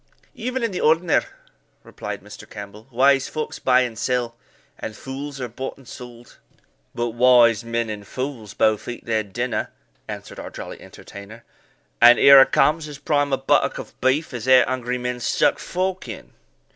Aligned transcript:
"Even 0.33 0.63
in 0.63 0.71
the 0.71 0.81
ordinar," 0.81 1.25
replied 1.83 2.23
Mr. 2.23 2.49
Campbell; 2.49 2.87
"wise 2.89 3.27
folks 3.27 3.59
buy 3.59 3.81
and 3.81 3.99
sell, 3.99 4.35
and 4.79 4.95
fools 4.95 5.39
are 5.39 5.47
bought 5.47 5.77
and 5.77 5.87
sold." 5.87 6.39
"But 6.95 7.09
wise 7.09 7.63
men 7.63 7.87
and 7.87 8.07
fools 8.07 8.55
both 8.55 8.87
eat 8.87 9.05
their 9.05 9.21
dinner," 9.21 9.69
answered 10.07 10.39
our 10.39 10.49
jolly 10.49 10.81
entertainer; 10.81 11.43
"and 12.01 12.17
here 12.17 12.41
a 12.41 12.47
comes 12.47 12.87
as 12.87 12.97
prime 12.97 13.31
a 13.31 13.37
buttock 13.37 13.77
of 13.77 13.93
beef 14.01 14.33
as 14.33 14.47
e'er 14.47 14.65
hungry 14.67 14.97
men 14.97 15.19
stuck 15.19 15.59
fork 15.59 16.07
in." 16.07 16.31